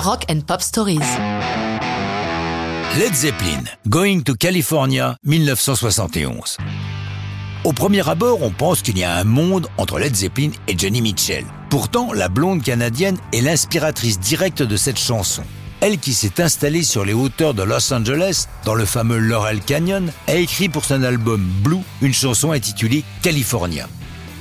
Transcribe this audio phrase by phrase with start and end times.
[0.00, 0.98] Rock and Pop Stories.
[2.98, 6.56] Led Zeppelin, Going to California, 1971.
[7.64, 11.02] Au premier abord, on pense qu'il y a un monde entre Led Zeppelin et Johnny
[11.02, 11.44] Mitchell.
[11.68, 15.42] Pourtant, la blonde canadienne est l'inspiratrice directe de cette chanson.
[15.82, 20.10] Elle qui s'est installée sur les hauteurs de Los Angeles, dans le fameux Laurel Canyon,
[20.28, 23.86] a écrit pour son album Blue une chanson intitulée California.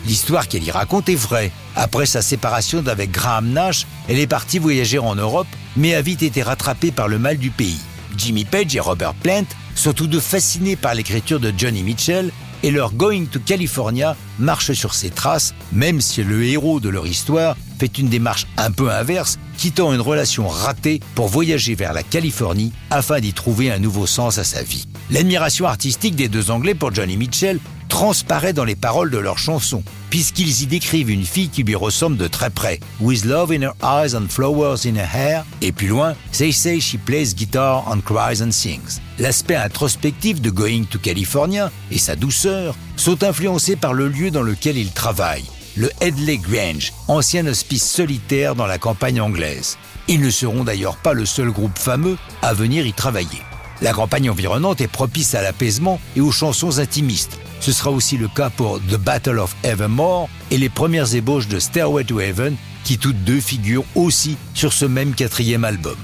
[0.06, 1.52] L'histoire qu'elle y raconte est vraie.
[1.80, 5.48] Après sa séparation d'avec Graham Nash, elle est partie voyager en Europe,
[5.78, 7.80] mais a vite été rattrapée par le mal du pays.
[8.18, 12.32] Jimmy Page et Robert Plant sont tous deux fascinés par l'écriture de Johnny Mitchell
[12.64, 17.08] et leur Going to California marche sur ses traces, même si le héros de leur
[17.08, 22.04] histoire fait une démarche un peu inverse, quittant une relation ratée pour voyager vers la
[22.04, 24.86] Californie afin d'y trouver un nouveau sens à sa vie.
[25.12, 27.58] L'admiration artistique des deux Anglais pour Johnny Mitchell
[27.90, 32.16] transparaît dans les paroles de leurs chansons, puisqu'ils y décrivent une fille qui lui ressemble
[32.16, 35.88] de très près, With love in her eyes and flowers in her hair, et plus
[35.88, 39.02] loin, They say she plays guitar and cries and sings.
[39.18, 44.44] L'aspect introspectif de Going to California et sa douceur sont influencés par le lieu dans
[44.44, 49.78] lequel ils travaillent, le Headley Grange, ancien hospice solitaire dans la campagne anglaise.
[50.08, 53.42] Ils ne seront d'ailleurs pas le seul groupe fameux à venir y travailler.
[53.82, 57.40] La campagne environnante est propice à l'apaisement et aux chansons intimistes.
[57.60, 61.60] Ce sera aussi le cas pour The Battle of Evermore et les premières ébauches de
[61.60, 65.98] Stairway to Heaven, qui toutes deux figurent aussi sur ce même quatrième album.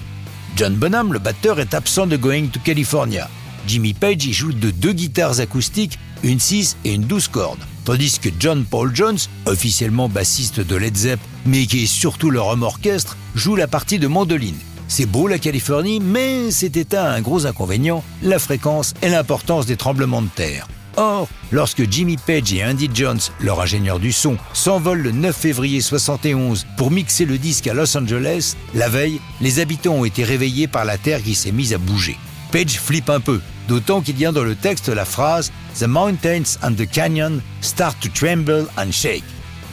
[0.56, 3.30] John Bonham, le batteur, est absent de Going to California.
[3.68, 8.20] Jimmy Page y joue de deux guitares acoustiques, une 6 et une 12 cordes, tandis
[8.20, 12.64] que John Paul Jones, officiellement bassiste de Led Zepp, mais qui est surtout leur homme
[12.64, 14.58] orchestre, joue la partie de mandoline.
[14.88, 19.66] C'est beau la Californie, mais cet état a un gros inconvénient, la fréquence et l'importance
[19.66, 20.68] des tremblements de terre.
[20.98, 25.82] Or, lorsque Jimmy Page et Andy Jones, leur ingénieur du son, s'envolent le 9 février
[25.82, 30.68] 71 pour mixer le disque à Los Angeles, la veille, les habitants ont été réveillés
[30.68, 32.18] par la terre qui s'est mise à bouger.
[32.52, 36.58] Page flippe un peu, d'autant qu'il y a dans le texte la phrase The mountains
[36.64, 39.24] and the canyon start to tremble and shake.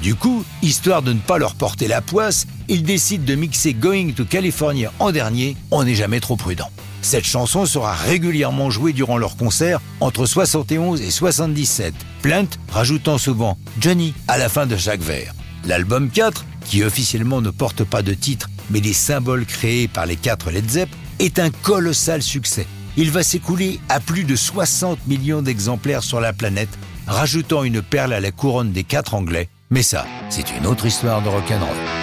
[0.03, 4.13] Du coup, histoire de ne pas leur porter la poisse, ils décident de mixer Going
[4.17, 6.69] to California en dernier, on n'est jamais trop prudent.
[7.03, 11.93] Cette chanson sera régulièrement jouée durant leurs concerts entre 71 et 77,
[12.23, 15.35] Plainte rajoutant souvent Johnny à la fin de chaque vers.
[15.65, 20.17] L'album 4, qui officiellement ne porte pas de titre mais des symboles créés par les
[20.17, 22.67] quatre Led Zepp, est un colossal succès.
[22.97, 28.13] Il va s'écouler à plus de 60 millions d'exemplaires sur la planète, rajoutant une perle
[28.13, 29.49] à la couronne des quatre Anglais.
[29.71, 32.02] Mais ça, c'est une autre histoire de rock'n'roll.